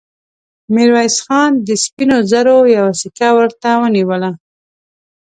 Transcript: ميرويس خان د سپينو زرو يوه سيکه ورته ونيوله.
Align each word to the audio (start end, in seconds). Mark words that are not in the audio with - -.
ميرويس 0.73 1.17
خان 1.25 1.51
د 1.67 1.69
سپينو 1.83 2.17
زرو 2.31 2.57
يوه 2.75 2.91
سيکه 3.01 3.29
ورته 3.37 3.69
ونيوله. 3.81 4.31